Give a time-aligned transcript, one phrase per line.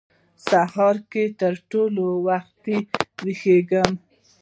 [0.47, 2.77] سهار کې تر ټولو وختي
[3.23, 3.91] وېښ کېږم.